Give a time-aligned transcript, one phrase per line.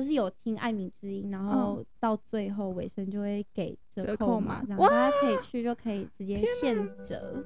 [0.00, 7.44] 就是有听爱米之音，然后到最后尾声就会给折扣嘛，然后大家可以去就可以直接现折。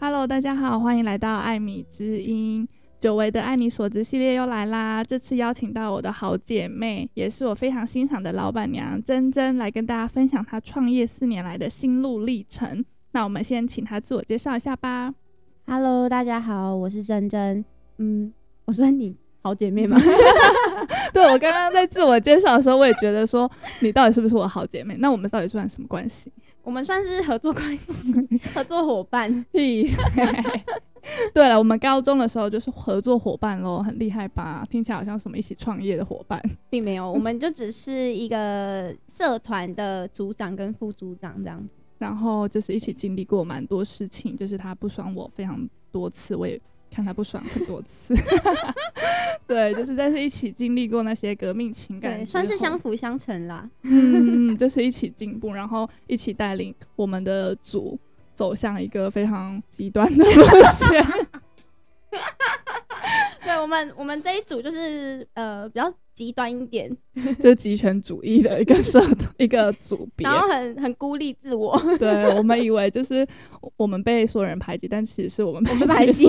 [0.00, 2.66] Hello，大家好，欢迎来到艾米之音。
[3.04, 5.04] 久违的爱你所值系列又来啦！
[5.04, 12.82] 这次邀请到我的好姐妹，也是我非常欣赏的老板娘珍珍，来跟大家分享她创业四年来的心路历程。
[13.12, 15.12] 那我们先请她自我介绍一下吧。
[15.66, 17.62] Hello，大家好，我是珍珍。
[17.98, 18.32] 嗯，
[18.64, 20.00] 我说你好姐妹吗？
[21.12, 24.96] 对，我刚刚在自我介绍的时候，我也觉得说你到底是不是我好姐妹？
[24.98, 26.32] 那我们到底算什么关系？
[26.64, 28.12] 我们算是合作关系，
[28.54, 29.44] 合作伙伴。
[31.34, 34.64] 对了，我们高中的时候就是合作伙伴喽，很厉害吧？
[34.70, 41.62] 听起来好像什么一起创业的伙伴，并没有，我们就只是一个社团的组长跟副组长这样。
[41.98, 46.60] 然后就是一起经历过蛮多事情，就是他不爽我非常多次，我也
[46.94, 48.14] 看他不爽很多次。
[49.46, 53.68] 对，就是但是一起经历过那些革命情感，对，算是相辅相成啦。
[53.82, 57.98] 嗯，就是一起进步，然后一起带领我们的组。
[58.36, 61.06] 走向一个非常极端的路线。
[63.64, 66.94] 对，我们，我们这一组就是呃比较极端一点，
[67.40, 69.00] 就是极权主义的一个社
[69.38, 71.80] 一个组别，然后很很孤立自我。
[71.98, 73.26] 对，我们以为就是
[73.76, 76.26] 我们被所有人排挤，但其实是我们被排挤。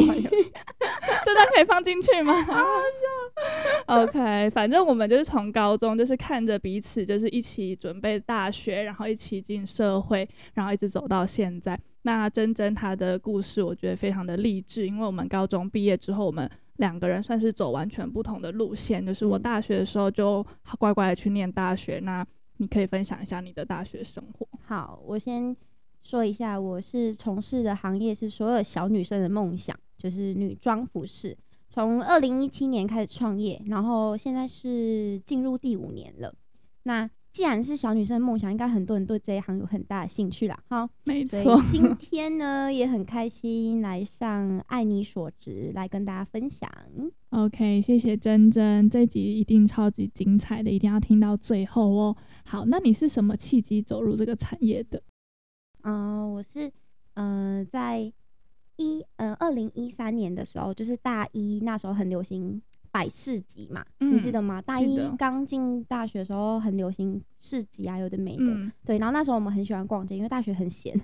[1.26, 2.34] 这段可以放进去吗？
[2.44, 4.04] 好好笑。
[4.04, 11.78] OK，反正我们就是从高中就是看着彼此，就是一起准备大学，然后一起进社会，然后一直走到现在。
[12.04, 19.06] 那珍珍她的故事，我觉得非常的励志，因为我们高中毕业之后，我们两个人算是走完全不同的路线。
[19.06, 20.46] 就是我大学的时候就
[20.78, 22.26] 乖乖的去念大学，那
[22.58, 24.48] 你可以分享一下你的大学生活。
[24.66, 25.56] 好，我先
[26.02, 31.36] 说一下，我是从事的行业是所有小女生的梦想，就是女装服饰。
[31.68, 36.34] 从二零一七年开始创业，然后现在是进入第五年了。
[36.84, 40.58] 那既然是小女生的梦想，应该很多人对这一行有很大的兴趣啦。
[40.70, 41.62] 好，没错。
[41.68, 46.72] 今天呢，也很开心来上《爱你所值》来跟大家分享。
[47.32, 52.16] OK，谢谢珍珍，这集一定超级精彩的，一定要听到最后哦。
[52.46, 55.04] 好，那你是什么契机走入这个产业的？
[55.84, 56.72] 嗯、呃，我是
[57.16, 58.14] 嗯、呃，在
[58.78, 62.62] 一呃二零一三年的时候，就是大一那时候很流行。
[62.96, 64.62] 摆市集嘛，嗯、你记得吗？
[64.62, 68.46] 大一刚进大学的时候很流行市集啊，有的没的。
[68.46, 70.98] 嗯、对，然后那时候我们很喜欢逛街，因为大学很闲，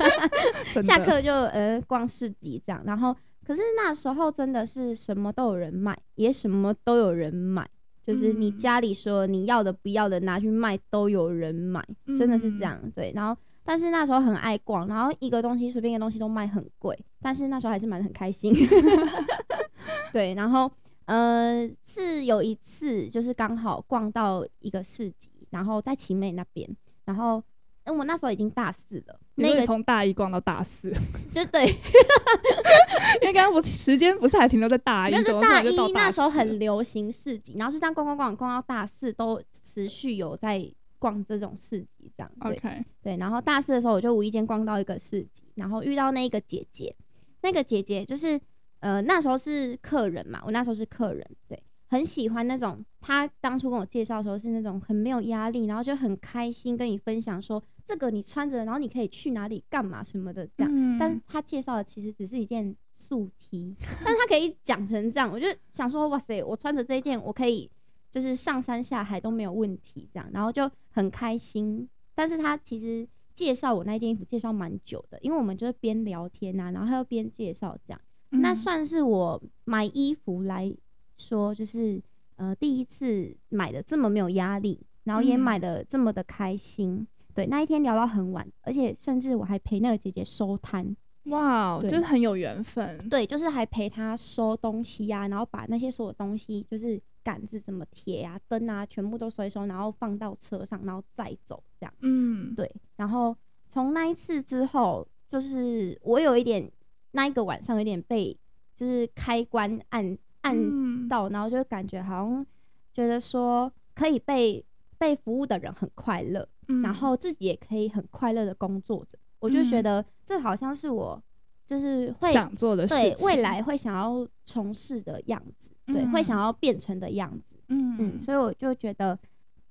[0.84, 2.82] 下课就呃逛市集这样。
[2.84, 3.16] 然后
[3.46, 7.66] 可是那时候真的是什么都有人卖，也什么都有人买，
[8.06, 11.82] 就是你家里说你要的不要的拿去卖都有人买，
[12.18, 12.78] 真的是这样。
[12.94, 13.34] 对，然后
[13.64, 18.52] 但是那时候很爱逛，然后一个东西随便一个东西都卖很贵，但是那时候还是买的很开心。
[20.12, 20.70] 对，然后。
[21.06, 26.68] 呃，是有一次，就是刚好逛到一个市集，然后在奇美那边，
[27.04, 27.42] 然后，
[27.86, 30.92] 我那时候已经大四了，那个从大一逛到大四，
[31.32, 31.64] 就对，
[33.22, 40.68] 因为刚刚不时间不是还停留在大一，就是大一那时候很流行市集，然后是这样逛逛逛逛到大四都持续有在
[40.98, 42.84] 逛这种市集这样，对 Okay.
[43.00, 46.96] 对，然后大四的时候我就无意间逛到一个市集，然后遇到那个姐姐，
[47.42, 48.40] 那个姐姐就是。
[48.86, 52.84] 呃，那时候是客人嘛，我那时候是客人，对，很喜欢那种。
[53.00, 60.72] 他当初跟我介绍的时候是那种很没有压力，然后就很开心跟你分享说，这个你穿着，然后你可以去哪里干嘛什么的这样。
[60.72, 67.68] 嗯、但他介绍的其实只是一件素 T， 但他可以讲成这样，我就想说，哇塞，我穿着这一件，我可以
[68.08, 71.88] 就是上山下海都没有问题这样，然后就很开心。
[72.14, 73.04] 但是他其实
[73.34, 78.00] 介绍我那件衣服介绍蛮久的，因为我们就是边聊天呐、啊，然后他又边介绍这样。
[78.30, 80.70] 那算是我买衣服来
[81.16, 82.02] 说，就是
[82.36, 86.96] 呃第一次买的这么没有压力，然后也买的这么的开心。
[86.96, 90.94] 嗯、对，那一天聊到很晚，而且甚至我还陪那个姐姐收摊。
[91.26, 93.08] 哇，对就是很有缘分。
[93.08, 101.94] 对，就是还陪她收东西呀、啊，然后把那些所有东西，就是杆子、什么铁啊、灯啊，全部都收一收，然后放到车上，然后再走这样。
[102.00, 102.70] 嗯，对。
[102.96, 103.36] 然后
[103.68, 106.70] 从那一次之后，就是我有一点。
[107.16, 108.38] 那一个晚上有点被
[108.76, 112.46] 就是开关按按到，然后就感觉好像
[112.92, 114.62] 觉得说可以被
[114.98, 121.20] 被服务的人很快乐，嗯、然后自己也可以很快乐的工作着，我就觉得这好像是我
[121.64, 127.96] 就是会想做的事情，对未来会想要从事的样子，对，会想要变成的样子，嗯。
[127.98, 129.18] 嗯，所以我就觉得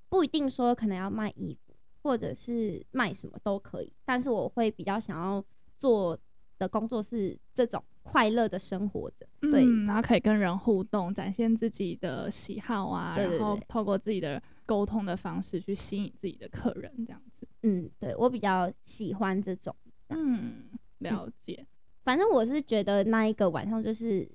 [0.09, 5.43] 不一定说可能要卖衣服，或者是卖什么都可以，但是我会比较想要
[5.77, 6.17] 做
[6.57, 17.47] 的工作是这种快乐的生活着，对、嗯，然后可以跟人互动，展现自己的喜好啊，对对对，然后透过自己的沟通的方式去吸引自己的客人，这样子。
[17.63, 19.75] 嗯，对，我比较喜欢这种。
[20.09, 20.69] 嗯，
[20.99, 21.55] 了解。
[21.59, 21.67] 嗯、
[22.03, 24.29] 反正我是觉得那一个晚上就是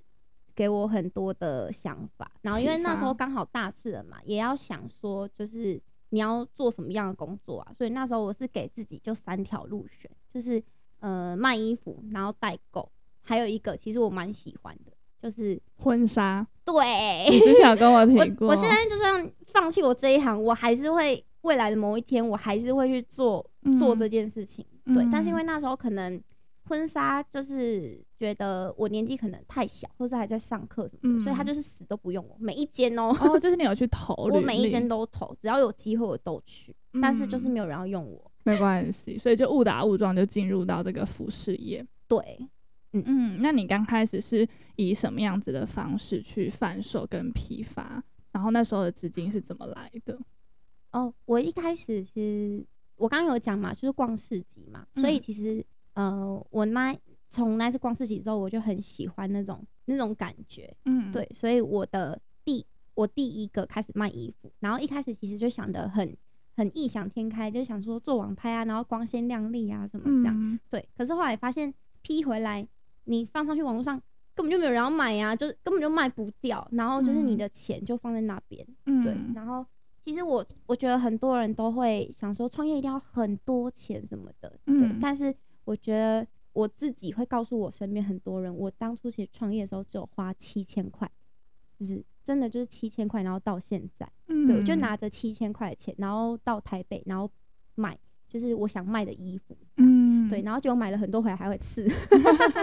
[0.55, 10.61] 给我很多的想法，然后因为那时候刚好大四了嘛，也要想说就是你要做什么样的工作啊，所以那时候我是给自己就三条路选，就是
[11.00, 12.91] 呃卖衣服，然后代购，
[13.23, 16.47] 还有一个其实我蛮喜欢的，就是婚纱。
[16.64, 23.44] 对，你之前跟我提过我，我现在就算放弃我这一行，我还是会未来的某一天，我还是会去做
[23.79, 24.64] 做这件事情。
[24.87, 26.23] 嗯、对，但是因为那时候可能
[26.69, 32.37] 婚纱就是觉得我年纪可能太小，或是还在上课什么的，嗯、所以他就是死都不用我。
[32.38, 38.30] 每一间哦，哦，就是你有去投，我每一间都投，只要有机会我都去，嗯、但是就是没有人要用我。
[38.42, 41.87] 没关系，所以就误打误撞就进入到这个服饰业。
[42.08, 42.19] 对，
[42.92, 48.02] 嗯嗯，那你刚开始是以什么样子的方式去贩售跟批发？
[48.32, 50.19] 然后那时候的资金是怎么来的？
[50.92, 52.64] 哦，我一开始其实
[52.96, 55.64] 我刚刚有讲嘛，就是逛市集嘛，嗯、所以其实
[55.94, 56.96] 呃，我那
[57.28, 62.64] 从那次逛市集之后，我就很喜欢那种那种感觉，嗯，对，所以我的第
[62.94, 66.16] 我第一个开始卖衣服，然后一开始其实就想的很
[66.60, 71.72] 很异想天开，就想说做网拍啊，然后光鲜亮丽啊什么这样，嗯、对，可是后来发现
[72.02, 72.68] 批回来，
[73.04, 73.98] 你放上去网络上
[74.34, 79.64] 根本就没有人要买呀、啊，就根本就卖不掉，然后就是你的钱就放在那边，嗯、对，然后。
[80.02, 84.88] 其实我我觉得很多人都会想说创业一定要很多钱什么的，对。
[84.88, 85.32] 嗯、但是
[85.64, 91.08] 我觉得我自己会告诉我身边很多人，我当初其实创业的时候只有花七千块，
[91.78, 97.29] 就是真的就是七千块，然后到现在，嗯、对，我就拿着七千块钱，然后到台北，然后
[97.75, 97.99] 买
[98.29, 101.88] 就是我想卖的衣服，嗯，对，然后就买了很多回来还会刺，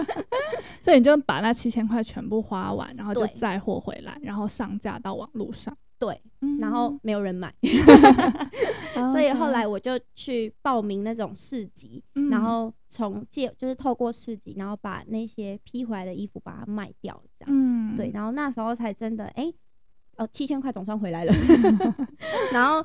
[0.80, 5.76] 所以你就把那七千块全部花完，然后就载货回来，然后上架到网络上。
[5.98, 6.22] 对，
[6.60, 7.52] 然后没有人买
[9.12, 19.52] 所以后来我就去报名那种市集，嗯、然后从借就是透过市集，然后把那些批回来的衣服把它卖掉，这样，嗯、对，然后那时候才真的，哎，
[20.16, 21.32] 哦，七千块总算回来了，
[22.52, 22.84] 然后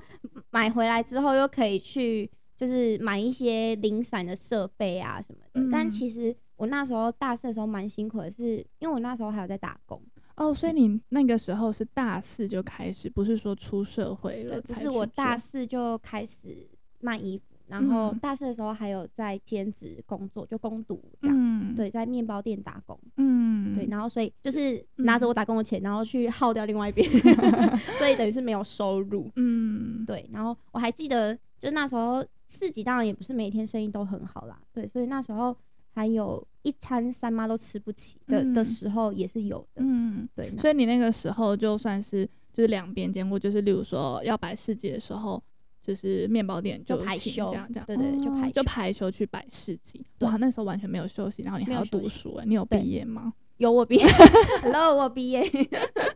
[0.50, 10.01] 买回来之后又可以去就是买一些零散的设备啊什么的，嗯、但其实我那时候大四的时候蛮辛苦的是，是因为我那时候还有在打工。
[10.36, 14.60] 哦，所以你那个时候是大四就开始，不是说出社会了？
[14.62, 16.68] 不是，我大四就开始
[17.02, 21.38] 卖衣服，然后大四的时候还有在兼职工作，就攻读这样。
[21.40, 23.00] 嗯、对，在面包店打工。
[23.18, 29.30] 嗯，对，然后所以就是拿着我打工的钱，然后去耗掉另外一边， 嗯、所以等于是没有收入。
[29.36, 34.60] 嗯，对，然后我还记得，就那时候市集当然也不是每天生意都很好啦。
[34.74, 35.56] 对，所以那时候。
[35.94, 40.51] 还有一餐三妈都吃不起的、嗯、的时候也是有的，嗯，对。
[40.57, 45.42] 所以你那个时候就算是就是两边兼顾，就是例如说要摆市集的时候，
[45.81, 50.06] 就是面包店就排休这样这样，对对，对，就排就排休去摆市集。
[50.19, 53.34] 哇，那时候完全没有休息，然后你还要读书、欸，你有毕业吗？
[53.57, 54.06] 有我毕业，
[54.63, 55.44] Hello，我毕业。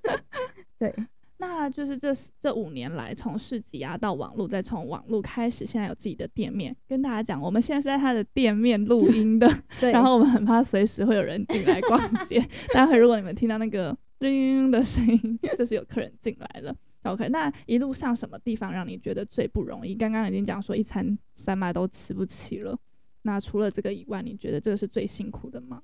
[0.79, 0.93] 对。
[1.39, 6.75] 那就是这这五年来，从市集啊到网络，再从网络开始，现在有自己的店面。
[6.87, 9.47] 跟大家讲，我们现在是在他的店面录 音的，
[9.79, 9.91] 对。
[9.91, 12.43] 然后我们很怕随时会有人进来逛街。
[12.73, 16.75] 待会如果你们听到那个铃的声音，就是有客人进来了。
[17.03, 19.93] OK，那一路上什么地方让你觉得最不容易？
[19.93, 22.77] 刚刚已经讲说一餐三麦都吃不起了。
[23.21, 25.79] 那除了这个以外，你觉得这个是最辛苦的吗？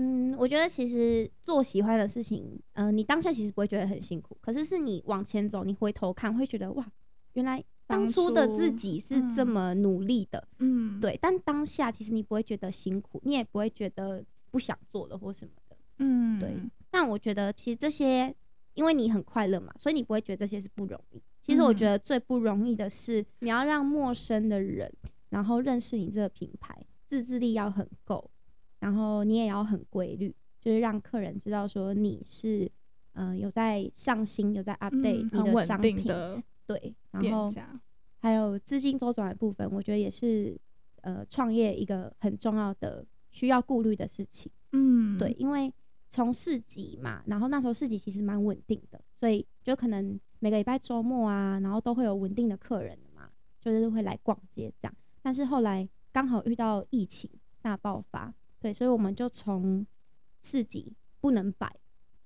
[0.00, 6.86] 嗯，我觉得其实做喜欢的事情，嗯、呃，你当下其实不会觉得很辛苦，可是是你往前走，你回头看会觉得哇，
[7.32, 11.18] 原来当初的自己是这么努力的，嗯，对。
[11.20, 16.54] 但当下其实你不会觉得辛苦，你也不会觉得不想做了或什么的，嗯，对。
[16.90, 18.32] 但我觉得其实这些，
[18.74, 21.20] 因为你很快乐嘛，所以你不会觉得这些是不容易。
[21.42, 24.92] 其实我觉得最不容易的是，你要让陌生的人，
[25.30, 28.30] 然后认识你这个品牌，自制力要很够。
[28.80, 32.70] 然后你也要很规律，就是让客人知道说你是，
[33.14, 36.94] 嗯、呃，有在上新，有在 update 你的商品，嗯、对。
[37.10, 37.52] 然后
[38.20, 40.56] 还有资金周转的部分，我觉得也是，
[41.00, 44.50] 呃，创业一个很重要的需要顾虑的事情。
[44.72, 45.72] 嗯，对，因为
[46.10, 53.28] 从市集嘛，然后那时候市集其实蛮稳定的，所以就可能每个礼拜周末啊，然后都会有稳定的客人嘛，
[53.60, 54.94] 就是会来逛街这样。
[55.20, 57.28] 但是后来刚好遇到疫情
[57.60, 58.32] 大爆发。
[58.60, 59.86] 对，所以我们就从
[60.42, 61.74] 市集不能摆，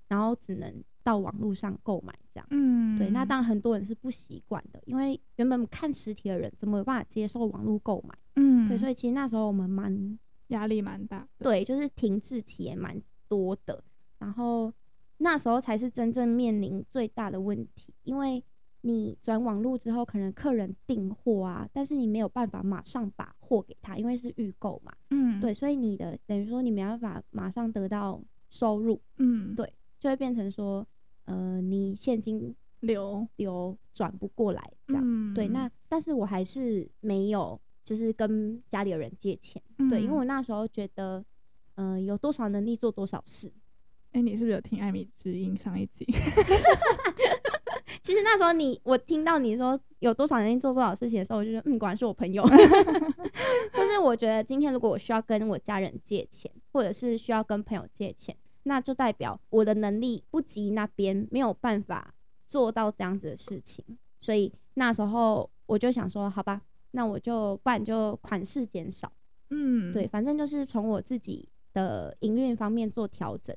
[0.09, 2.47] 然后只能到网络上购买这样。
[2.51, 8.15] 嗯，对，那当然很多人是不习惯的，因为原本看实体的人怎么有办法接受网络购买？
[8.37, 13.83] 嗯，对，所以其实那时候我们蛮压力蛮大，对，就是停滞期也蛮多的。
[14.19, 14.73] 然后
[15.19, 18.43] 那时候才是真正面临最大的问题，因为
[18.85, 24.93] 你转网络之后，可能客人订货啊，但是你没有办法马上把货给他，因为是预购嘛。
[25.11, 29.01] 嗯，对，所以你的等于说你没办法马上得到收入。
[29.19, 30.87] 嗯，对，就会变成说，
[31.27, 35.03] 呃，你现金流流转不过来这样。
[35.07, 39.62] 嗯，对，那但是我还是没有，就是跟家里的人借钱。
[39.79, 41.25] 嗯、对，因为我那时候觉得，
[41.77, 43.47] 嗯、呃，有多少能力做多少事。
[44.11, 46.05] 哎、欸，你是不是有听艾米之音上一集？
[48.02, 52.42] 其实那时候你，我听到你说有多少能力做多少事情的时候，我就觉得，嗯，果然是我朋友。
[53.73, 62.12] 就是我觉得今天如果我需要跟我家人借钱，或者是需要跟朋友借钱，那就代表我的能力不及那边，没有办法
[62.49, 63.85] 做到这样子的事情。
[64.18, 69.11] 所以那时候我就想说，好吧，那我就不然就款式减少。
[69.50, 73.56] 嗯，对，反正就是从我自己的营运方面做调整。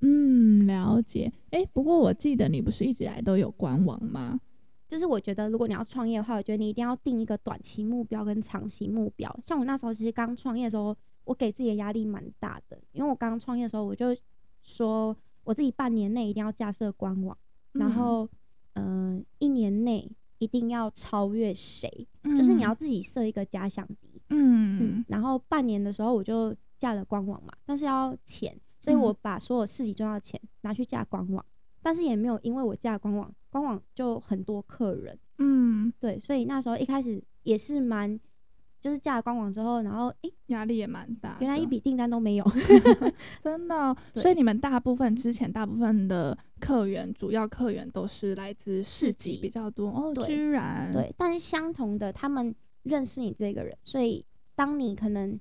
[0.00, 1.32] 嗯，了解。
[1.50, 4.40] 哎、欸，不过我记得你不是一直以来都有官网吗？
[4.88, 9.38] 就是我觉得，如果你要创业的话，我觉得你一定要定一个短期目标跟长期目标。
[9.46, 14.16] 像我那时候其实刚创业的时候，我给自己的压力蛮大的，因为我刚创业的时候，我就
[14.62, 15.14] 说
[15.44, 17.36] 我自己半年内一定要架设官网，
[17.74, 18.26] 嗯、然后
[18.74, 24.22] 嗯、呃，一年内一定要超越谁，嗯、就是你要自己设一个假想敌。
[24.30, 28.58] 嗯，嗯，然后半年的时候我就架了官网嘛，但是要钱。
[28.80, 31.44] 所以我把所有市集赚到钱拿去架官网，
[31.82, 38.18] 但是也没有因为我架官网，官网就很多客人，嗯，对，所以那时候一开始也是蛮，
[38.80, 42.44] 就是架了官网之后，然后诶，压力也蛮大，原来一笔订单都没有，
[43.42, 43.96] 真的哦。
[44.14, 52.54] 所以你们大部分之前大部分的客源，主要客源都是来自市集比较多哦，居然对，但是相同的，他们
[52.84, 55.38] 认识你这个人，所以当你可能。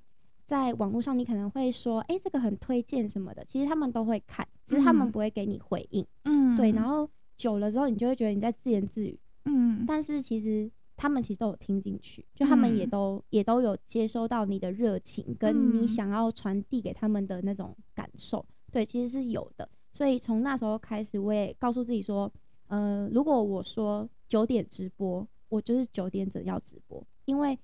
[0.48, 6.08] 在网络上，你可能会说：“哎、欸，这个很推荐什么的。”其实他们都会看，只是他们不会给你回应。
[6.24, 6.72] 嗯，对。
[6.72, 9.20] 然后久了之后，你就会觉得你在自言自语。
[9.44, 9.84] 嗯。
[9.86, 18.46] 但是其实他们其实都有听进去，就他们也都、嗯、也都有接收到你的热情，跟你想要传递给他们的那种感受。
[18.72, 19.68] 对，其实是有的。
[19.92, 22.32] 所以从那时候开始，我也告诉自己说
[22.68, 27.60] ：“呃，如果我说九点直播，我就是九点整要直播，因为。”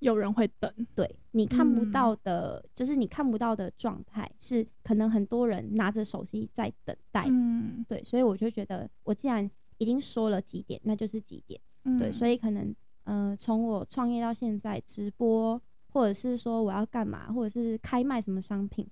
[0.00, 12.74] 有人会等，对，你看不到的，嗯、就是你看不到的状态，是可能很多人拿着手机在等待，嗯，对，所以我就觉得，我既然已经说了几点，那就是几点，嗯、对，所以可能，
[13.04, 18.86] 呃，从我创业到现在直播，或者是说我要干嘛，或者是开卖什么商品，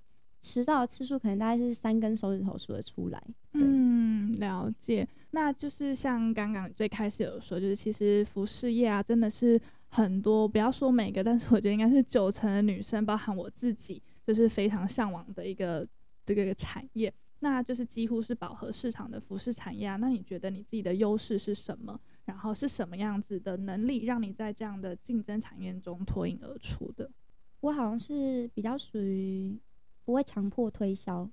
[0.46, 3.22] 迟到的次数可能大概是三根手指头数得出来，
[3.54, 9.60] 嗯，了解，那就是像刚刚最开始有说，就是其实服饰业啊，真的是。
[9.88, 15.86] 很多，不要说每个，但是我觉得应该是九成的女生，包含我自己，就是非常向往的一个
[16.26, 19.96] 这个产业，那就是几乎是饱和市场的服饰产业啊。
[19.96, 21.98] 那你觉得你自己的优势是什么？
[22.24, 27.08] 然后是什么样子的能力，让你在这样的竞争产业中脱颖而出的？
[27.60, 29.56] 我好像是比较属于
[30.06, 31.28] 不会强迫推销，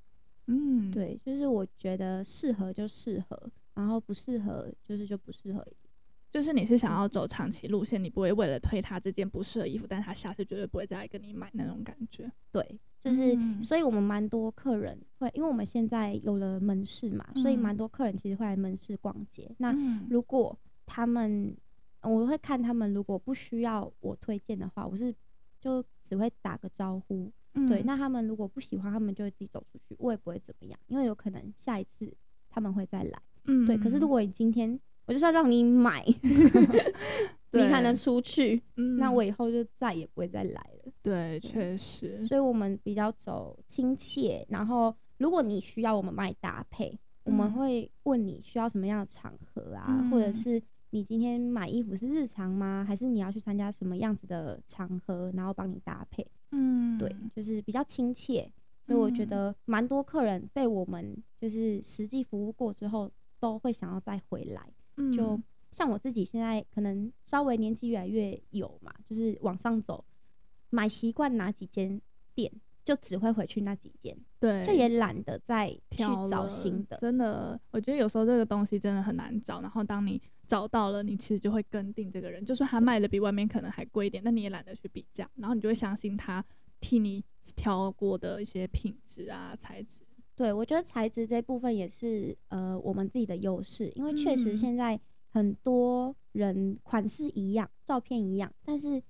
[0.48, 5.66] 嗯，对，就是我觉得适合就适合，然后不适合就是就不适合。
[6.32, 12.30] 就是你是想要走长期路线，你不会为了推他这件不适合衣服，但是他下次绝对不会再来跟你买那种感觉。
[12.52, 19.48] 对，就是，所以我们蛮多客人会，因为我们现在有了门市嘛，所以蛮多客人其实会来门市逛街。
[19.60, 19.72] 那
[20.10, 21.56] 如果他们，
[22.02, 25.14] 我会看他们，如果不需要我推荐的话，我是
[25.62, 27.32] 就只会打个招呼。
[27.68, 32.12] 对，那他们如果不喜欢，他们就会自己走出去，我也不会怎么样，因为有可能下一次
[32.50, 33.22] 他们会再来。
[33.46, 33.78] 嗯，对。
[33.78, 36.06] 可是如果你今天我就是要让你买，
[37.52, 38.62] 你才能出去。
[38.78, 40.92] 嗯，那我以后就再也不会再来了。
[41.02, 42.26] 对，确实。
[42.26, 44.46] 所以我们比较走亲切。
[44.50, 52.84] 然后，如果你需要我们帮你搭配，我们会问你需要什么样的场合啊，嗯，或者是你今天买衣服是日常吗？
[52.88, 56.26] 还是你要去参加什么样子的场合，然后帮你搭配？
[56.54, 58.50] 嗯，对，就是比较亲切。
[58.86, 64.62] 所以我觉得蛮多客人被我们就是实际服务过之后，都会想要再回来。
[65.14, 65.40] 就
[65.72, 70.04] 像我自己现在可能稍微年纪越来越有嘛，就是往上走，
[70.70, 72.00] 买习惯哪几间
[72.36, 72.52] 店，
[72.84, 76.98] 就只会回去那几间，对，就也懒得再去找新的。
[76.98, 86.44] 真的，我觉得有时候这个东西真的很难找，然后当你找到了，你其实就会跟定这个人，就算他卖的比外面可能还贵一点，那你也懒得去比价，然后你就会相信他
[86.80, 87.24] 替你
[87.56, 90.04] 挑过的一些品质啊、材质。
[90.36, 99.02] 对，我觉得材质这部分也是呃我们自己的优势，因为确实现在很多人款式一样，照片一样，但是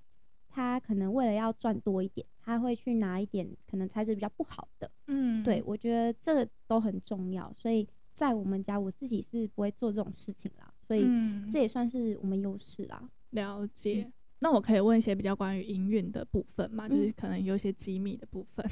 [0.49, 4.91] 他可能为了要赚多一点，他会去拿一点可能材质比较不好的。
[5.07, 13.01] 嗯，对，我觉得这个都很重要，所以在我们家我自己是不会做这种事情啦，所以这也算是我们优势啦。
[13.31, 14.05] 了解。
[14.07, 16.85] 嗯那我可以问一些比较关于营运的部分嘛？
[16.85, 18.65] 就是可能有一些机密的部分。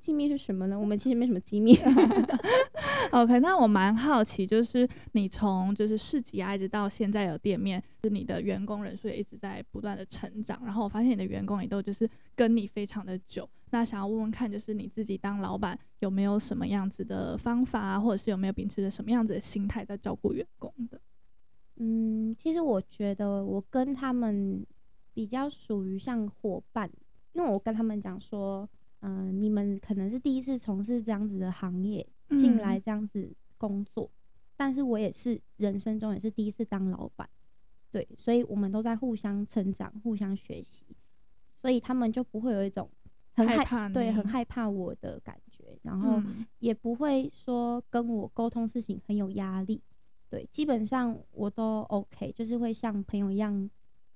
[0.00, 0.78] 机密是什么呢？
[0.78, 1.76] 我们其实没什么机密。
[3.10, 10.62] OK，那我蛮好奇，就是你从就是市集啊，一直到现在有店面，就是你的员工人数也一直在不断的成长。
[10.64, 13.50] 然后我发现你的员工也都就是跟你非常的久。
[13.72, 21.00] 那想要问问看，就是你自己当老板有没有什么样子的方法啊，或者是有没有秉持着什么样子的心态在照顾员工的？
[21.82, 24.64] 嗯，其实我觉得我跟他们。
[25.12, 26.88] 比较属于像伙伴，
[27.32, 28.66] 因为我跟他们讲说，
[29.00, 32.06] 嗯、呃，你们可能是第一次从事这样子的行业
[32.38, 34.16] 进来这样子工作，嗯、
[34.56, 37.28] 但是我也是人生中也是第一次当老板，
[37.90, 40.84] 对，所以我们都在互相成长、互相学习，
[41.60, 42.88] 所以他们就不会有一种
[43.34, 46.22] 很害，害怕，对，很害怕我的感觉，然后
[46.60, 49.82] 也不会说跟我沟通事情很有压力，
[50.30, 53.68] 对，基本上我都 OK，就是会像朋友一样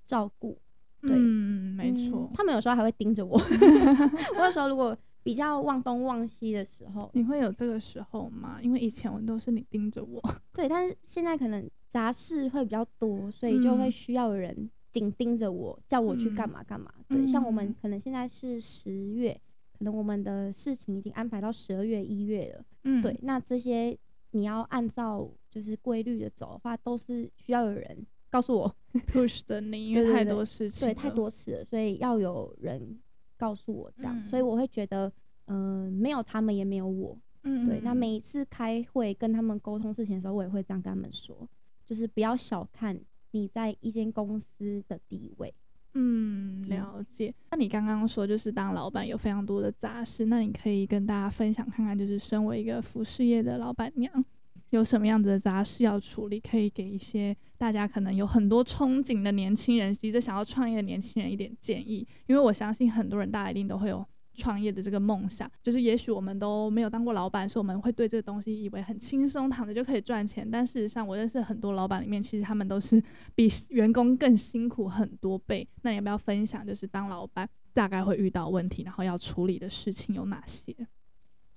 [0.06, 0.56] 照顾。
[1.02, 2.30] 对，嗯，没错、嗯。
[2.32, 3.36] 他们有时候还会盯着我。
[4.38, 8.58] 我有时候如果比较忘东忘西的时候，你会有这个时候吗？
[8.62, 10.22] 因为以前我都是你盯着我。
[10.54, 16.90] 对，但是现在可能杂事会比较多，所以就会需要有人紧盯着我，叫我去干嘛干嘛。
[17.08, 19.38] 嗯、对，像我们可能现在是十月，
[19.76, 22.64] 可能我们的事情已经安排到十二月、一月了。
[22.84, 23.98] 嗯，对，那这些
[24.30, 28.04] 你要按照就是规律的走的话，都是需要有人。
[28.30, 28.76] 告诉我，
[29.12, 32.98] push 的你，因为太多事情，对，太多事了，所以要有人
[33.36, 35.06] 告诉我这样，嗯、所以我会觉得，
[35.44, 37.78] 嗯、呃，没有他们也没有我，嗯，对。
[37.80, 41.48] 那每一次开会跟他们沟通事情的时候，我也会这样跟他们说，
[41.86, 42.98] 就是不要小看
[43.30, 45.54] 你在一间公司的地位。
[45.92, 47.28] 嗯，了解。
[47.28, 54.12] 嗯、那你刚刚说就是当老板有非常多的杂事，那你可以跟大家分享看看，就是身为一个服饰业的老板娘。
[54.76, 56.40] 有什么样子的杂事要处理？
[56.40, 62.06] 可以给一些大家可能有很多憧憬的年轻人，急着想要创业的年轻人一点建议。
[62.26, 65.50] 因为我相信很多人，大家一定都会有创业的这个梦想。
[65.62, 70.48] 就是也许我们都没有当过老板，所以我们会对这个东西以为很轻松，躺着就可以赚钱。
[70.50, 73.02] 但事实上，我认识很多老板里面，其实他们都是
[73.34, 75.66] 比员工更辛苦很多倍。
[75.82, 80.74] 那你要不要分享，就是当老板大概会遇到问题，然后要处理的事情有哪些？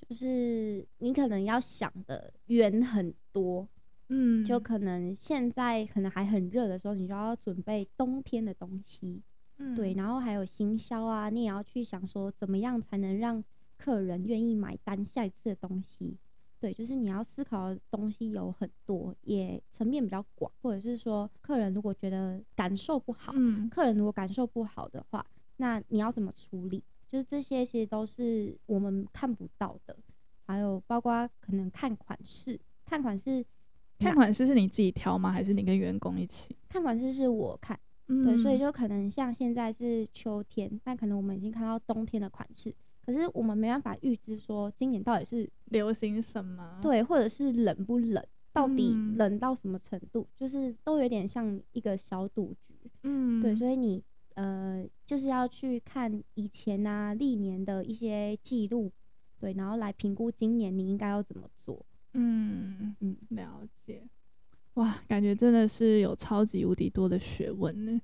[0.07, 3.67] 就是你可能要想的远很多，
[4.07, 9.21] 嗯，就可能现在可能还很热的时候，你就要准备冬天的东西，
[9.57, 13.43] 嗯，对，然后还有行销啊，你也要去想说怎么样才能让
[13.77, 16.17] 客人愿意买单下一次的东西，
[16.61, 25.25] 对，就是你要思考的东西有很多，也层面比较广，或者是说客人如果觉得感受不好，嗯，客人如果感受不好的话，
[25.57, 26.81] 那你要怎么处理？
[27.09, 29.95] 就是这些其实都是我们看不到的，
[30.45, 33.45] 还有包括可能看款式，看款式，
[33.97, 35.31] 看款式是你自己挑吗？
[35.31, 36.55] 还是你跟员工一起？
[36.67, 54.03] 看款式是我看，嗯、对，所以就可能像现在是秋天，但可能我们已经看到冬天的款式，可是我们没办法预知说今年到底是流行什么，对，或者是冷不冷，到底冷到什么程度，嗯、就是都有点像一个小赌局，嗯，对，所以你。
[54.37, 58.91] 呃，就是要去看以前啊历年的一些记录，
[59.39, 61.83] 对，然后来评估今年你应该要怎么做。
[62.13, 64.03] 嗯嗯，了解。
[64.75, 67.99] 哇，感觉真的是有超级无敌多的学问呢。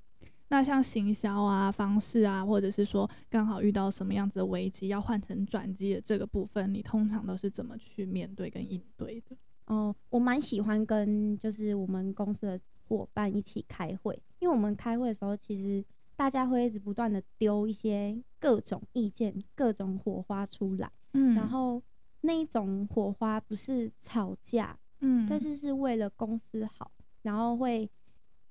[0.47, 9.37] 那像行销啊、方式啊，或者是说刚好遇到什么样子的危机要换成转机的这个部分，你通常都是怎么去面对跟应对的？
[9.67, 15.85] 哦，我蛮喜欢跟就是我们公司的伙伴一起开会，因为我们开会的时候其实。
[16.15, 21.81] 大家会一直不断的丢一些各种意见、各种火花出来，嗯，然后
[22.21, 26.91] 那一种火花不是吵架，嗯，但是是为了公司好，
[27.23, 27.89] 然后会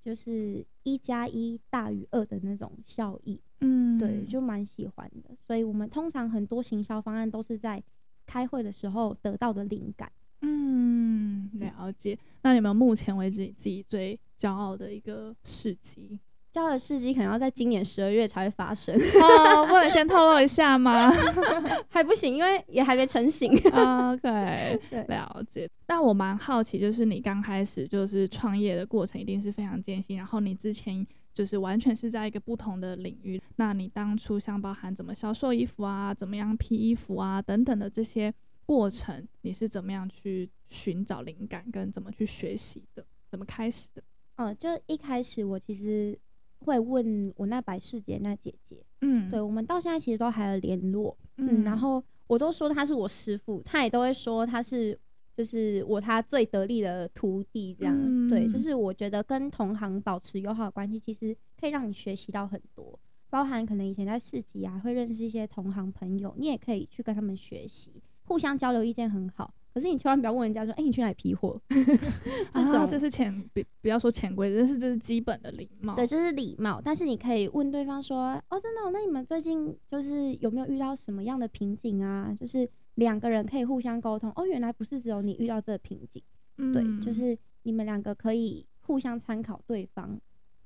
[0.01, 5.31] 就是一加一大于二的那种效益，嗯，对，就蛮喜欢的。
[5.47, 7.83] 所以我们通常很多行销方案都是在
[8.27, 12.19] 开会的时候得到的灵感，嗯，了解。
[12.43, 16.19] 那有没有目前为止自己最骄傲的一个事迹？
[16.53, 21.11] 骄傲的事迹可能要在今年十二月才会发生 哦，不能先透露一下吗？
[21.89, 23.51] 还不行，因为也还没成型。
[23.53, 25.69] OK， 对了解。
[25.89, 30.17] 那我蛮好奇，就是你刚开始就是创业的过程，一定是非常艰辛。
[30.17, 33.41] 然后你之前就是完全是在一个不同的领域。
[33.57, 38.33] 那你当初像包含怎么销售衣服啊，怎么样批衣服啊等等的这些
[38.67, 43.03] 过程，你是怎么样去寻找灵感，跟怎么去学习的？
[43.31, 44.03] 怎么开始的？
[44.37, 46.19] 嗯，就一开始我其实
[46.63, 54.99] 会问我那百事姐那姐姐，嗯，对，我们到现在其实都还有联络，嗯，然后我都说他是我师傅，他也都会说他是
[55.37, 62.99] 就是我他最得力的徒弟，这样，嗯、对，就是我觉得跟同行保持友好的关系，其实可以让你学习到很多，
[63.29, 69.53] 包含可能以前在市集啊会认识一些同行朋友，你也可以去跟他们学习，互相交流意见很好。
[69.73, 71.59] 可是你千万不要问人家说，哎、欸，你去哪里批货？
[72.53, 75.95] 这种、啊、这是潜，不不要说潜规则，这是这是基本的礼貌。
[75.95, 76.79] 对，就是礼貌。
[76.85, 82.37] 但是你可以问对方说，哦，真的、哦，那你们最近就是有没有遇到什么样的瓶颈啊？
[82.39, 84.31] 就是两个人可以互相沟通。
[84.37, 86.23] 哦，原来不是只有你遇到这个瓶颈，
[86.59, 90.21] 嗯、对，就是你们两个可以互相参考对方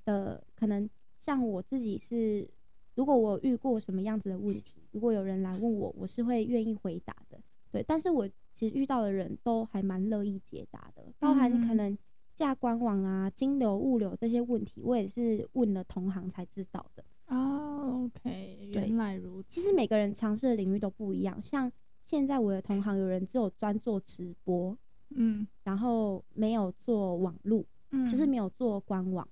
[0.04, 0.42] 的。
[0.56, 0.90] 可能
[1.24, 2.48] 像我自己是，
[2.96, 7.38] 如果我遇过什么样子的问题，如果有人来问我，我是会愿意回答的。
[7.70, 8.28] 对，但是我。
[8.56, 11.96] 其实遇到的人都还蛮乐意解答的，包含可能
[12.34, 17.04] 架官网啊、金流、物流这些问题，我也是问了同行才知道的。
[17.26, 19.48] 哦，OK，原来如此。
[19.50, 21.70] 其实每个人尝试的领域都不一样，像
[22.06, 24.74] 现在我的同行有人只有专做直播，
[25.10, 29.28] 嗯，然后没有做网路，嗯，就是没有做官网。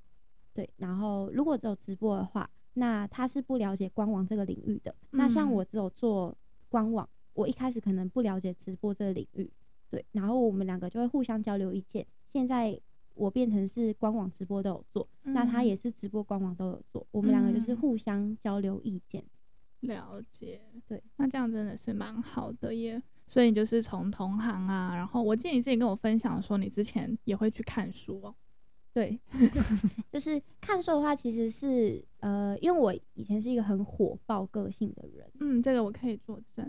[0.53, 4.95] 对，然后如果只有直播的话，那他是不了解官网这个领域的。
[5.13, 6.37] 嗯，那像我只有做
[6.69, 7.09] 官网。
[7.35, 9.51] 我一开始可能不了解直播这个领域，
[9.91, 12.07] 对，然后我们两个就会互相交流意见。
[12.33, 12.81] 现在
[13.15, 19.23] 我变成是官网直播都有做，嗯、那他也是直播官网都有做，我们两个就是互相交流意见。
[19.83, 23.03] 嗯、了解，对，那这样真的是蛮好的耶。
[23.27, 28.35] 所以你就是从同行啊，然后我记得你自己跟我分享说，你之前也会去看书哦。
[28.95, 29.19] 对，
[30.13, 36.65] 就是看书的话，其实是呃，因为我以前是一个很火爆个性的人，嗯，这个我可以作证，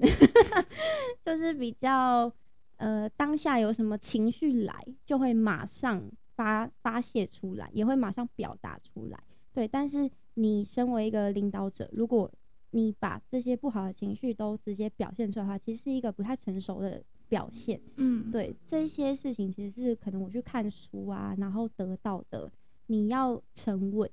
[1.23, 2.31] 就是比较
[2.77, 6.01] 呃，当下有什么情绪来，就会马上
[6.35, 9.23] 发发泄出来，也会马上表达出来。
[9.53, 12.29] 对，但是你身为一个领导者，如果
[12.71, 17.79] 你把这些不好的情绪都直接表现出来的话，其实是一个不太成熟的表现。
[17.95, 22.51] 嗯，对，这些事情其实是可能我去看书啊，然后得到的。
[22.87, 24.07] 你要沉稳，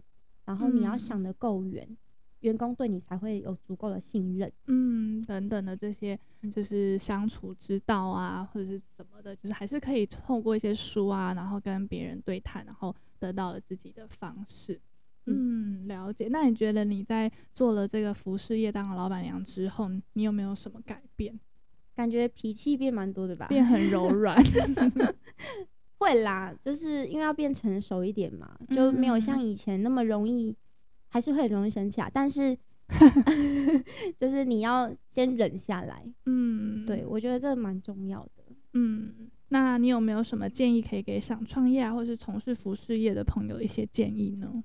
[0.47, 1.97] 然后你要想得够远，嗯、
[2.41, 4.51] 员工对你才会有足够的信任。
[4.67, 6.19] 嗯，等等的这些
[6.51, 14.81] 就是相处之道啊，或者是什么的，就是还是可以透过一些书啊，然后跟别人对谈，然后得到了自己的方式。
[15.27, 16.29] 嗯，了解。
[16.31, 21.39] 那你觉得你在做了这个服饰业当了老板娘之后，你有没有什么改变？
[21.95, 23.47] 感觉脾气变蛮多的吧？
[23.47, 24.37] 变很柔软。
[25.99, 30.57] 会啦，就是因为要变成熟一点嘛，就没有像以前那么容易，嗯、
[31.09, 32.11] 还是会很容易生气啊。
[32.13, 32.59] 但是，
[34.19, 36.05] 就是你要先忍下来。
[36.27, 38.43] 嗯，对，我觉得这蛮重要的。
[38.73, 44.65] 嗯，那你有没有什么建议可以给想创业啊，或是从事服饰业的朋友一些建议呢？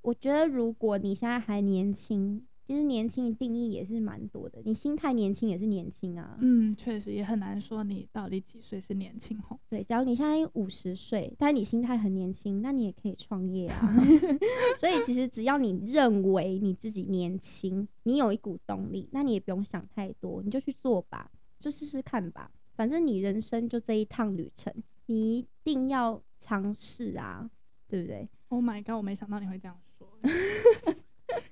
[0.00, 4.60] 我觉得，如果你现在还年轻，其实年轻的定义也是蛮多的。
[4.64, 6.36] 你心态年轻也是年轻啊。
[6.40, 9.56] 嗯，确实也很难说你到底几岁是年轻吼。
[9.68, 13.94] 对，假如你现在五十岁，但你心态很年轻，那你也可以创业啊。
[14.78, 22.50] 所以其实只要你认为你自己年轻，你有一股动力，那你也不用想太多，你就去做吧，就试试看吧。
[22.74, 24.74] 反正你人生就这一趟旅程，
[25.06, 27.48] 你一定要尝试啊，
[27.86, 28.96] 对不对？Oh my god！
[28.96, 29.80] 我没想到你会这样。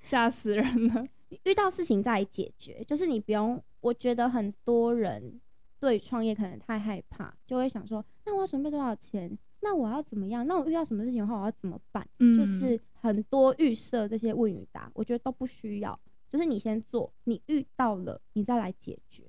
[0.04, 1.04] 吓死人了！
[1.42, 3.60] 遇到事情再解决，就是你不用。
[3.80, 5.40] 我觉得很多人
[5.80, 9.36] 对创业可能太害怕，就会想说：那我要准备多少钱？
[9.60, 10.46] 那我要怎么样？
[10.46, 12.06] 那我遇到什么事情的话，我要怎么办？
[12.18, 15.98] 嗯，就是很多预设这些问与答，我觉得都不需要。
[16.30, 19.22] 就是你先做，你遇到了，你再来解决。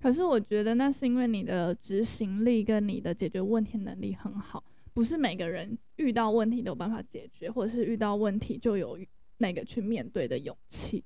[0.00, 4.62] 可是我觉得那是因为你的执行力跟你的解决问题能力很好。
[4.92, 8.98] 不是每个人遇到问题都有办法解决，或者是遇到问题就有
[9.44, 11.04] 那个去面对的勇气，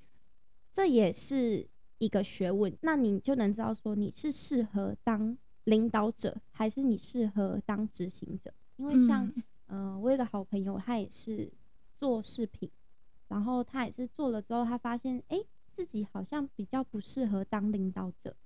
[0.73, 1.67] 这也是
[1.99, 2.73] 一个学问。
[2.83, 8.55] 那你就能知道说你是适合当领导者，还是你适合当执行者。
[8.77, 9.27] 因为像，
[9.67, 11.51] 嗯、呃，我有个好朋友，他也是
[11.97, 12.71] 做视频，
[13.27, 18.37] 然后他也是做了之后，他发现，哎、欸，自己好像比较不适合当领导者。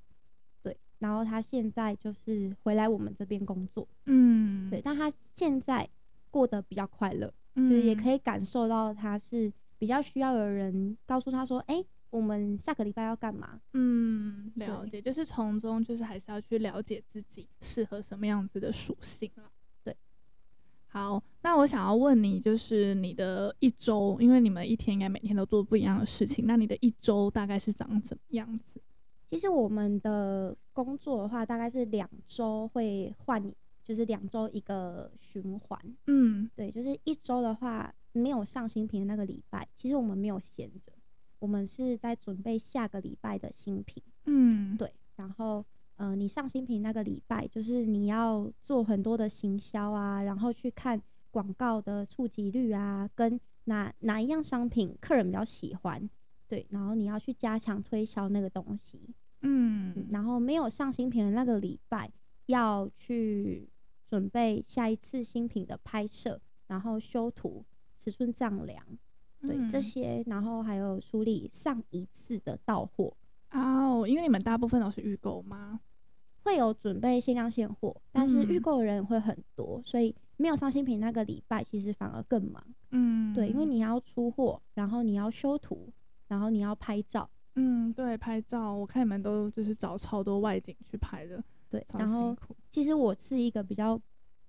[0.63, 5.87] 对然后他现在就是回来我们这边工作，嗯，对，但他现在
[6.31, 13.61] 过得比较快乐，就是也可以感受到他是比较需要有人告诉他说，哎，我们下个礼拜要干嘛？
[13.73, 19.43] 嗯，了解，就是从中就是还是要去了解自己适合什么样子的属性啊。
[19.83, 19.97] 对，
[20.87, 28.81] 好，那我想要问你，就是你的一周，因为你们一天应该每天都做不一样的事情，那你的一周大概是长什么样子？
[29.31, 33.43] 其实我们的工作的话，大概是两周会换，
[33.83, 35.77] 就是两周一个循环。
[36.07, 40.93] 嗯，对，就是一周的话，没有上新品的那个礼拜，其实我们没有闲着，
[41.39, 44.03] 我们是在准备下个礼拜的新品。
[44.27, 45.65] 嗯，对，然后。
[45.97, 56.11] 呃，你上新品那个礼拜，就是你要做很多的行销啊，然后去看广告的触及率啊，跟哪哪一样商品客人比较喜欢，
[56.49, 62.11] 对，然后你要去加强推销那个东西，嗯，嗯，然后没有上新品的那个礼拜，
[62.47, 63.69] 要去
[64.09, 67.65] 准备下一次新品的拍摄，然后修图、
[68.03, 68.85] 尺寸丈量，
[69.43, 73.15] 对、嗯、这些，然后还有梳理上一次的到货。
[73.53, 75.79] 哦，因为你们大部分都是预购吗？
[76.43, 82.65] 会有准备限量现货，但是预购的人会很多，嗯，所以没有上新品那个礼拜，其实反而更忙。
[82.91, 85.89] 嗯，对，因为你要出货，然后你要修图，
[86.27, 87.31] 然后你要拍照。
[87.55, 91.43] 嗯，对，拍照，我看你们都就是找超多外景去拍的。
[91.69, 92.37] 对，然后
[92.71, 94.01] 其实我是一个比较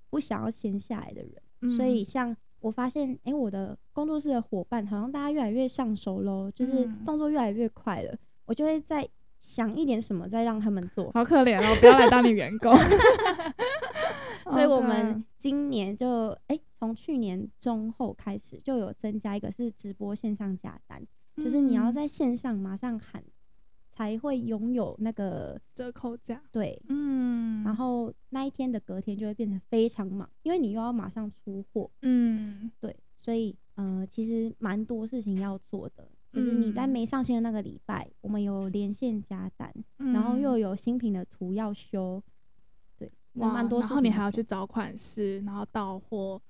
[0.10, 9.08] 不想要闲下来的人，嗯，所以像我发现，哎，我的工作室的伙伴好像大家越来越上手喽，就是动作越来越快了，我就会在。
[9.44, 11.78] 想一点什么再让他们做，好可怜哦！
[11.82, 12.74] 不要来当你员工。
[14.50, 23.22] 所以我们今年就哎，从、欸、去年中后开始就有增加一个是直播线上加单，嗯、就是你要在线上马上喊，
[23.96, 26.42] 才会拥有那个折扣价。
[26.52, 27.64] 对，嗯。
[27.64, 31.90] 然后那一天的隔天就会变成非常忙，因为你又要马上出货。
[32.02, 36.08] 嗯，对，所以呃，其实蛮多事情要做的。
[36.34, 42.22] 就是你在没上线的那个礼拜，我们有连线加单，嗯，然后又有新品的图要修，
[42.98, 43.80] 对，蛮多。
[43.80, 46.42] 然后你还要去找款式，然后到货，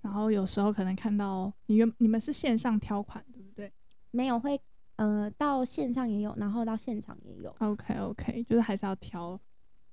[0.00, 3.72] 然后有时候可能看到你原你们是线上挑款，对不对？
[4.12, 4.60] 没有，会
[4.96, 7.54] 呃到线上也有，然后到现场也有。
[7.58, 9.38] OK OK，就是还是要挑。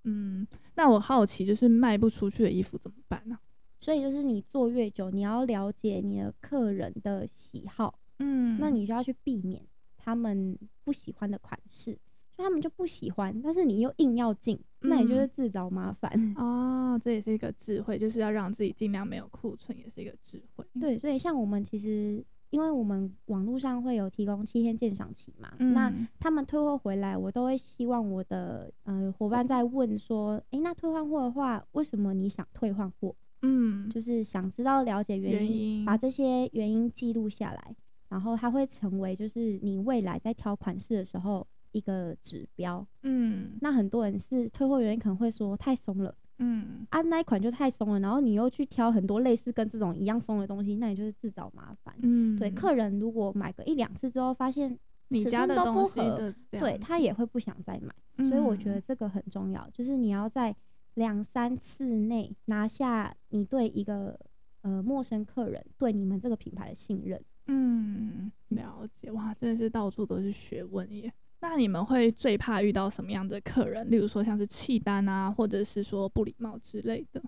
[0.04, 3.38] 嗯，那我好奇就是卖不出去的衣服怎么办呢？
[3.80, 7.98] 所以就是你做越久，你要了解你的客人的喜好。
[8.20, 9.62] 嗯，那你就要去避免
[9.98, 11.98] 他们不喜欢的款式，
[12.36, 16.12] 所以他们就不喜欢，但是你又硬要进，那你就是自找麻烦。
[16.14, 16.36] 嗯。
[16.36, 20.66] 哦，这也是一个智慧，就是要让自己尽量没有库存，也是一个智慧。
[20.80, 33.16] 对，所以像我们其实，因为我们网络上会有提供七天鉴赏期嘛，嗯，那他们退货回来，我都会希望我的呃伙伴在问说，诶、欸，那退换货的话，为什么你想退换货？
[33.42, 37.76] 嗯，就是想知道了解原因，原因把这些原因记录下来。
[38.10, 42.84] 然后它会成为就是你未来在挑款式的时候一个指标。
[43.04, 46.16] 嗯，那很多人是退货原因可能会说太松了。
[46.40, 51.94] 嗯，啊，那一款就太松了，然后你又去挑很多类似跟这种一样松的东西，那你就是自找麻烦。
[52.02, 57.94] 嗯，对，客人如果买个一两次之后发现你家的东西的，对，他也会不想再买。
[58.18, 58.30] 嗯。
[58.30, 60.56] 所以我觉得这个很重要，就是你要在
[60.94, 64.18] 两三次内拿下你对一个
[64.62, 67.22] 呃陌生客人对你们这个品牌的信任。
[67.48, 71.12] 嗯，了解哇，真的是到处都是学问耶。
[71.42, 73.90] 那你们会最怕遇到什么样的客人？
[73.90, 77.22] 例如说像是弃单啊，或者是说不礼貌之类的。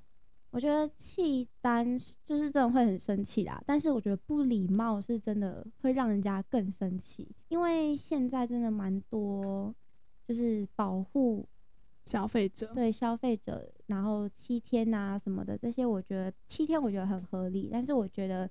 [0.50, 9.74] 我觉得弃单就是真的会很生气啦，但是我觉得不礼貌是真的会让人家更生气，因为现在真的蛮多
[10.28, 11.48] 就是保护
[12.06, 18.50] 消费者，对消费者，然后七天啊什么的这些，我觉得七天我觉得很合理，但是我觉得。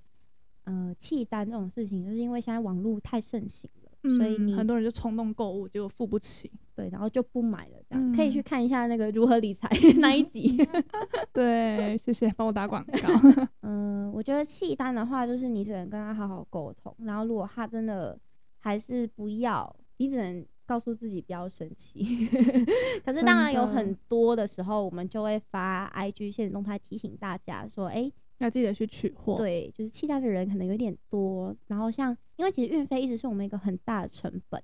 [0.64, 7.77] 呃，弃单这种事情，就是因为现在网络太盛行了，嗯，所以你很多人就冲动购物，结果付不起，对，然后就不买了。
[7.89, 10.57] 这样，嗯，可以去看一下那个如何理财 那一集。
[11.33, 12.93] 对，谢谢，帮我打广告。
[13.63, 18.19] 嗯，呃，我觉得弃单的话，就是你只能跟他好好沟通，然后如果他真的
[18.59, 22.27] 还是不要，你只能告诉自己不要生气。
[23.05, 28.13] 可是当然有很多的时候，我们就会发 IG 动态提醒大家说，哎，欸。
[28.44, 29.37] 要记得去取货。
[29.37, 31.55] 对，就是弃单的人可能有点多。
[31.66, 34.62] 然后像，因为其实运费一直是我们一个很大的成本。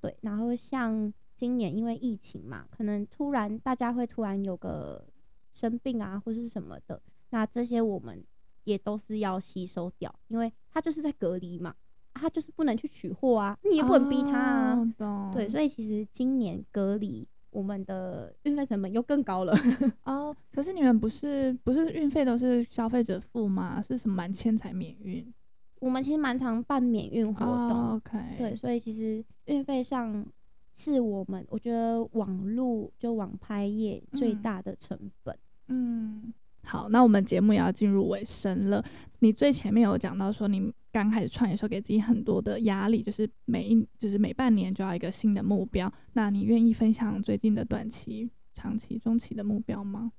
[0.00, 5.06] 对，然后像今年因为疫情嘛，可能突然大家会突然有个
[5.52, 8.24] 生病啊，或是什么的，那这些我们
[8.64, 11.74] 也都是要吸收掉，因为他就是在隔离嘛，
[12.14, 14.92] 他就是不能去取货啊，你也不能逼他啊。
[14.98, 17.28] 哦，对，所以其实今年隔离。
[17.50, 19.54] 我们的运费成本又更高了
[20.04, 20.34] 哦。
[20.52, 23.82] 可是你们不是不是运费都是消费者付吗？
[23.82, 25.32] 是什么满千才免运？
[25.80, 28.00] 我们其实蛮常办免运活动。
[28.36, 30.26] 对，所以其实运费上
[30.74, 35.34] 是我们我觉得网路就网拍业最大的成本。
[35.68, 36.34] 嗯，嗯，
[36.70, 38.80] 好，那我们节目也要进入尾声了。
[39.18, 45.92] 你最前面有讲到说，你刚开始创业的时候给自己很多的压力，就是每一就是每半年就要一个新的目标。
[46.12, 50.12] 那你愿意分享最近的短期、长期、中期的目标吗？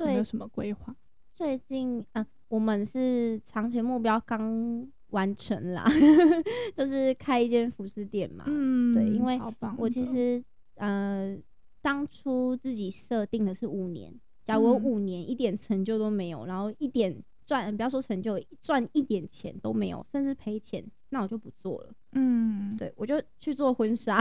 [0.00, 0.92] 有没有什么规划？
[1.32, 5.86] 最近，啊、呃，我们是长期目标刚完成啦，
[6.76, 8.42] 就是开一间服饰店嘛。
[8.48, 9.40] 嗯，对，因为
[9.78, 10.42] 我其实
[10.74, 11.38] 呃
[11.80, 14.12] 当初自己设定的是五年，
[14.46, 17.22] 假如我五年一点成就都没有，然后一点。
[17.46, 21.90] 赚，不要说成就，赚一点钱都没有，甚至赔钱，那我就不做了。
[22.10, 24.20] 嗯，对，我就去做婚纱，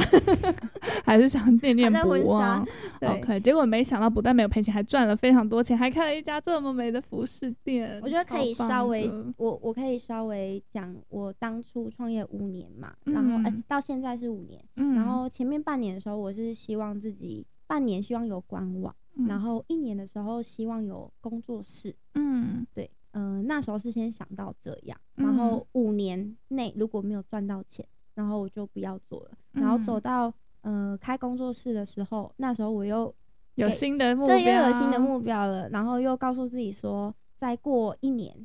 [1.04, 2.64] 还是想念念不忘。
[3.02, 8.00] OK，结果没想到不但没有赔钱，还赚了非常多钱，还开了一家这么美的服饰店。
[8.04, 21.95] 我觉得可以稍微，我我可以稍微讲，我当初创业五年嘛，嗯、然后哎、欸，到现在是五年，嗯、然后前面半年的时候，我是希望自己半年希望有官网，嗯、然后一年的时候希望有工作室。
[22.13, 22.89] 嗯，对。
[23.12, 29.32] 嗯、呃，那时候是先想到这样，然后五年内如果没有赚到钱，然后我就不要做了。
[29.54, 33.15] 然后走到呃开工作室的时候，那时候我又
[33.56, 35.69] 有新的目标，对，又有新的目标了。
[35.69, 38.36] 然后又告诉自己说，再过一年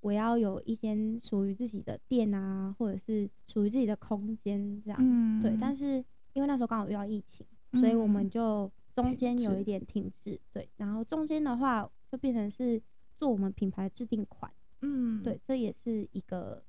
[0.00, 4.98] 我要有一间属于自己的店啊，或者是属于自己的空间这样。
[5.02, 5.58] 嗯，对。
[5.60, 7.44] 但是因为那时候刚好遇到疫情，
[7.80, 8.70] 所以我们就
[9.02, 10.40] 中间有一点停滞。
[10.52, 12.82] 对，然后中间的话就变成是。
[13.20, 16.62] 做我们品牌的制定款，嗯，对，这也是一个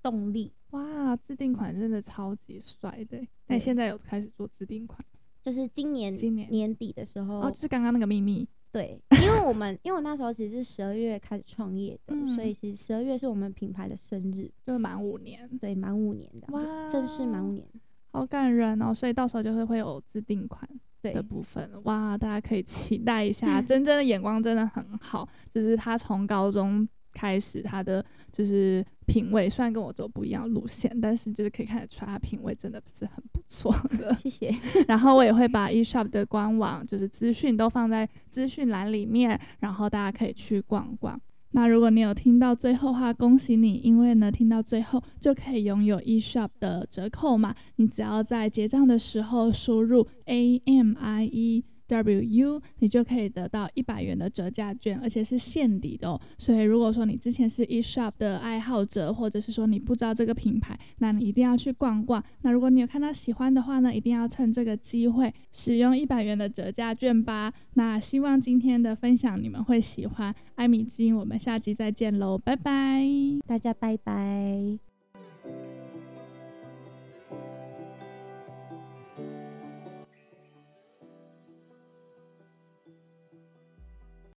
[0.00, 0.52] 动力。
[0.70, 3.18] 哇，制定款真的超级帅的。
[3.48, 5.04] 那你现在有开始做制定款？
[5.42, 8.46] 就是今年今年年底的时候，哦，就是刚刚那个秘密。
[8.70, 15.58] 对，因为我们因为我那时候其实是十二月开始创业的，嗯、所以其实十二月是我们品牌的生日，就满五年。
[15.58, 17.66] 对，满五年的，哇，正式满五年，
[18.12, 18.94] 好感人哦。
[18.94, 20.70] 所以到时候就会会有制定款。
[21.02, 25.28] 的部分哇，大家可以期待一下， 真真的眼光真的很好。
[25.52, 34.14] 就是他从高中开始，他的就是品味，虽然跟我走不一样路线，但是就是可以看得出来，他品味真的是很不错的。
[34.20, 34.54] 谢谢。
[34.88, 41.18] 然后我也会把 eShop 的官网就是资讯都放在资讯栏里面，然后大家可以去逛逛。
[41.56, 47.54] 那如果你有听到最后的话，恭喜你，因为呢听到最后就可以拥有 eShop 的折扣嘛。
[47.76, 56.20] 你只要在结账的时候输入 A M I E W U，你就可以得到一百元的折价券，而且是现抵的哦。
[56.38, 62.22] 所以如果说你之前是 eShop 的爱好者，或者是说你不知道这个品牌，那你一定要去逛逛。
[62.42, 67.52] 那如果你有看到喜欢的话呢，一定要趁这个机会使用一百元的折价券吧。
[67.74, 73.04] 那希望今天的分享你们会喜欢，艾米之音，我们下集再见喽，拜拜，
[73.46, 74.95] 大家拜拜。